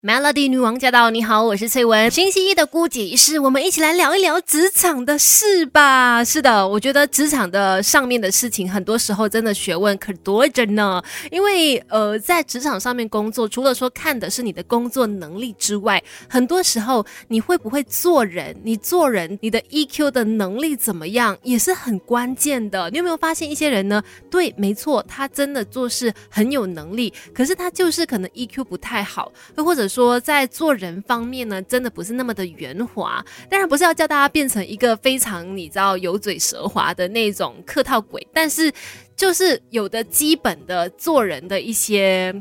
[0.00, 1.10] Melody 女王驾到！
[1.10, 2.08] 你好，我是翠文。
[2.08, 6.22] 星期一的姑姐仪式，我们一起来聊一聊职场的事吧。
[6.22, 11.02] 是的，我觉得职场的上面的事情，很多时候真的学问可多着呢。
[11.32, 22.88] 因为呃，在职场上面工作，除了说看的是你的工作能力之外，很多时候你会不会做人，你做人你的 EQ 的能力怎么样，也是很关键的。
[22.90, 24.00] 你有没有发现一些人呢？
[24.30, 29.87] 对，没错，他真的做事很有能力，可是他就是可能 EQ 不太好，又或者。
[29.88, 33.24] 说在做人方面呢，真的不是那么的圆滑。
[33.48, 38.72] 当然不是要叫大家变成一个非常你知道油嘴舌滑的那种客套鬼，但是
[39.16, 42.34] 就是有的基本的做人的一些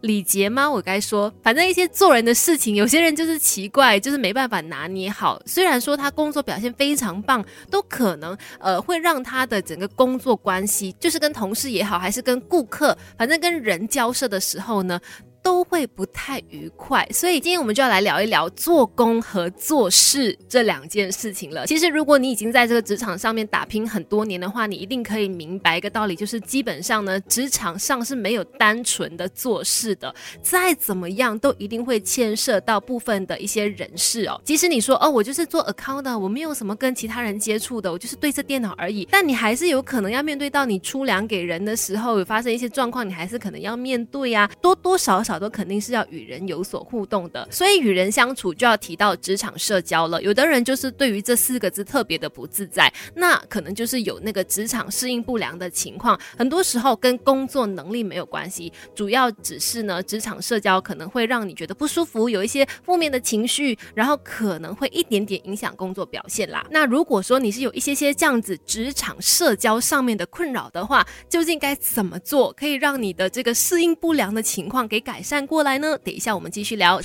[0.00, 0.70] 礼节吗？
[0.70, 5.40] 我该说，反正一些做人的事情，有些人就是奇怪，就是没办法拿捏好。
[5.46, 15.00] 虽然说他工作表现非常棒，都可能呃会让他的整个工作关系，就是跟同事也好，还是跟顾客，反正跟人交涉的时候呢。
[15.46, 21.64] 都会不太愉快，所以今天我们就要来聊一聊做工和做事这两件事情了。
[21.68, 30.12] 其实，如果你已经在这个职场上面打拼很多年的话，你一定可以明白一个道理，就是基本上呢，职场上是没有单纯的做事的，
[30.42, 34.40] 再怎么样都一定会牵涉到部分的一些人事哦。
[34.42, 45.35] 即使你说哦，我就是做 account 的，我没有什么跟其他人接触的，我就是对着电脑而已，但你还是有可能要面对到你出粮给人的时候有发生一些状况，你还是可能要面对呀，多多少少。
[45.38, 50.22] 都肯定是要与人有所互动的，所以与人相处就要提到职场社交了。
[50.22, 56.18] 有的人就是对于这四个字特别的不自在，那可能就是有那个职场适应不良的情况。
[56.38, 66.66] 很多时候跟工作能力没有关系，主要只是呢职场社交可能会让你觉得不舒服，有一些负面的情绪，然后可能会一点点影响工作表现啦。
[66.70, 75.22] 那如果说你是有一些些这样子职场社交上面的困扰的话，究竟该怎么做可以让你的这个适应不良的情况给改？
[75.26, 75.98] 善过来呢？
[76.04, 77.00] 等一下，我们继续聊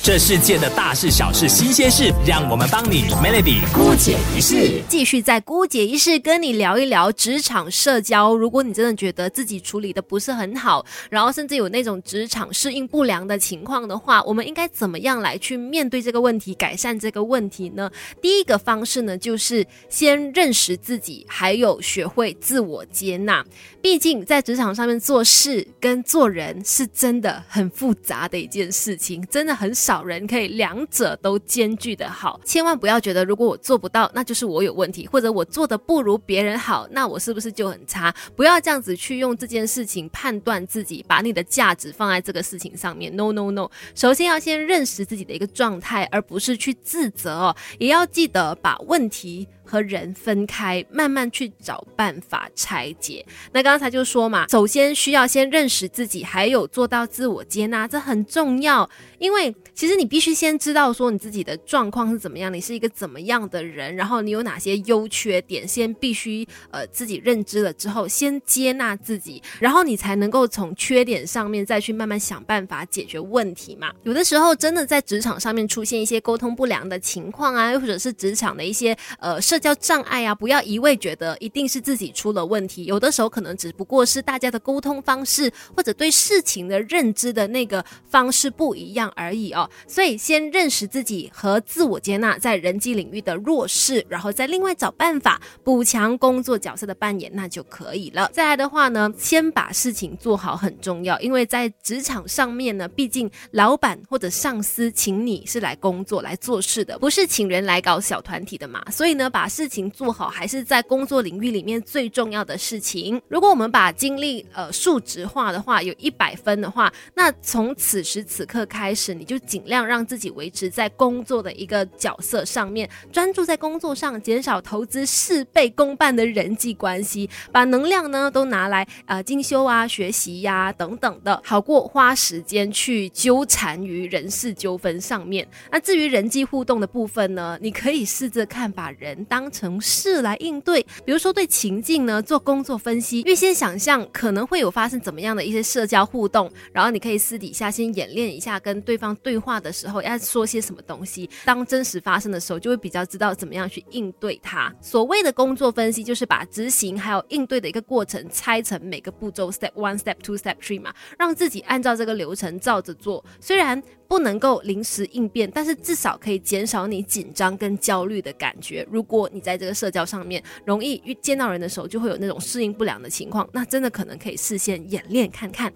[0.00, 4.80] 这世界的大事、小事、新鲜事，让我们帮你 Melody 姑姐一事。
[4.88, 8.36] 继续在姑姐一事跟你聊一聊职场社交。
[8.36, 17.90] 如果你真的觉得自己处理的不是很好，然后甚至有那种职场适应不良的情况的话，我们应该怎么样来去面对这个问题，改善这个问题呢？
[18.22, 23.44] 第一个方式呢，就是先认识自己，还有学会自我接纳。
[23.82, 27.53] 毕竟在职场上面做事跟做人是真的很。
[27.54, 32.40] 很复杂的一件事情，真的很少人可以两者都兼具的好。
[32.44, 38.12] 千万不要觉得，如果我做不到，那就是我有问题，或者我做的不如别人好，那我是不是就很差？
[38.34, 43.14] 不要这样子去用这件事情判断自己，把你的价值放在这个事情上面。
[43.14, 47.56] No No No，首先要先认识自己的一个状态，而不是去自责哦。
[47.78, 49.46] 也要记得把问题。
[49.64, 53.24] 和人分开，慢慢去找办法拆解。
[53.52, 58.88] 那刚才就说嘛，首先需要先认识自己，还有做到自我接纳，这很重要。
[59.18, 73.90] 因为其实你必须先知道说你自己的状况是怎么样，你是一个怎么样的人，然后你有哪些优缺点，先必须呃自己认知了之后，先接纳自己，然后你才能够从缺点上面再去慢慢想办法解决问题嘛。
[74.02, 79.40] 有的时候真的在职场上面出现一些沟通不良的情况啊，又或者是职场的一些呃。
[79.54, 89.70] 社交障碍啊，不要一味觉得一定是自己出了问题，有的时候可能只不过是大家的沟通方式或者对事情的认知的那个方式不一样而已哦。
[89.86, 98.28] 所以先认识自己和自我接纳在人际领域的弱势，然后再另外找办法补强工作角色的扮演，那就可以了。
[98.32, 113.20] 再来的话呢，先把事情做好很重要，因为在职场上面呢，毕竟老板或者上司请你是来工作来做事的，不是请人来搞小团体的嘛，所以呢，把把事情做好，还是在工作领域里面最重要的事情。
[113.28, 135.46] 如果我们把精力呃数值化的话，有一百分的话，那从此时此刻开始，你就尽量让自己维持在工作的一个角色上面，专注在工作上，减少投资事倍功半的人际关系，把能量呢都拿来呃进修啊、学习呀等等的，好过花时间去纠缠于人事纠纷上面。
[135.70, 139.22] 那至于人际互动的部分呢，你可以试着看把人。
[139.34, 154.72] 当成事来应对，比如说对情境呢做工作分析，预先想象可能会有发生怎么样的一些社交互动，然后你可以私底下先演练一下跟对方对话的时候要说些什么东西，当真实发生的时候就会比较知道怎么样去应对它。
[154.80, 163.24] 所谓的工作分析就是把执行还有应对的一个过程拆成每个步骤，step one、step two、step three 嘛，让自己按照这个流程照着做。
[163.40, 168.86] 虽然不能够临时应变，但是至少可以减少你紧张跟焦虑的感觉。
[168.90, 175.72] 如果你在这个社交上面容易遇见到人的时候就会有那种适应不良的情况，那真的可能可以事先演练看看。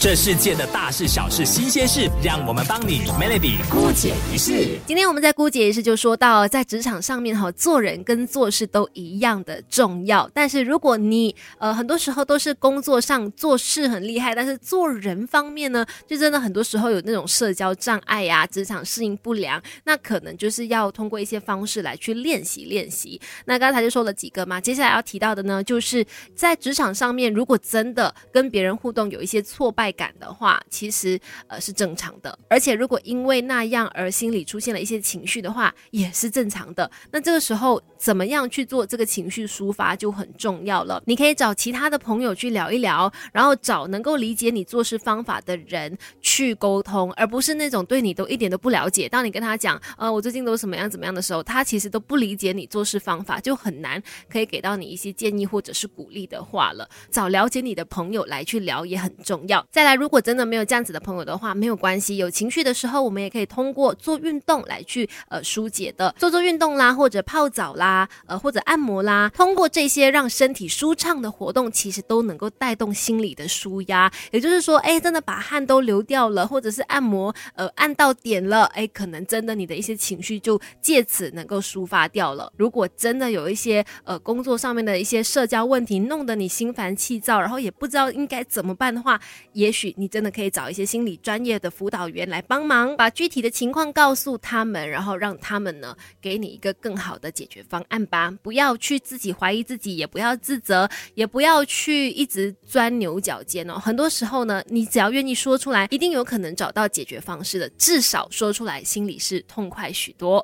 [0.00, 4.78] 这世界的大事小事新鲜事，让我们帮你 Melody 姑解一世。
[4.86, 10.28] 今天我们在姑解一世就说到，在职场上面哈，做人跟做事都一样的重要。
[10.34, 23.20] 但是如果你呃很多时候都是工作上做事很厉害，但是做人方面呢，就真的很多时候有那种社交障碍呀，职场适应不良，那可能就是要通过一些方式来去练习练习。
[23.44, 29.94] 那刚才就说了几个嘛，接下来要提到的呢，就是在职场上面，如果真的跟别人互动有一些挫败。
[29.94, 31.16] 感的话，其实
[31.46, 36.90] 呃是正常的，而且如果因为那样而心里出现了一些情绪的话，也是正常的。
[37.12, 41.00] 那这个时候怎么样去做这个情绪抒发就很重要了。
[41.06, 49.08] 你可以找其他的朋友去聊一聊，然后找能够理解你做事方法的人去沟通，而不是那种对你都一点都不了解。
[49.08, 56.88] 当你跟他讲，呃，我最近都什么样怎么样的时候，他其实都不理解你做事方法，就很难可以给到你一些建议或者是鼓励的话了。
[57.10, 59.64] 找了解你的朋友来去聊也很重要。
[59.70, 62.16] 再来，如果真的没有这样子的朋友的话，没有关系。
[62.16, 74.10] 有情绪的时候，我们也可以通过做运动来去呃疏解的，做做运动啦，或者泡澡啦，呃或者按摩啦，通过这些让身体舒畅的活动，其实都能够带动心理的舒压。
[74.30, 82.52] 也就是说，哎，真的把汗都流掉了，或者是按摩呃按到点了，哎，可能真的你的一些情绪就借此能够抒发掉了。
[82.56, 89.20] 如果真的有一些呃工作上面的一些社交问题，弄得你心烦气躁，然后也不知道应该怎么办的话，
[89.52, 98.32] 也许你真的可以找一些心理专业的辅导员来帮忙，把具体的情况告诉他们，然后让他们呢给你一个更好的解决方案吧。
[98.42, 103.74] 不要去自己怀疑自己，也不要自责，也不要去一直钻牛角尖哦。
[103.74, 107.68] 很多时候呢，你只要愿意说出来，一定有可能找到解决方方式的。
[107.70, 110.38] 至少说出来，心里是痛快许多。